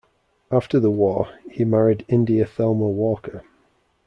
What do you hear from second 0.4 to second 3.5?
After the war, he married India Thelma Walker.